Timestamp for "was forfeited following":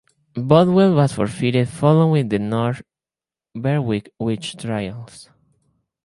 0.95-2.27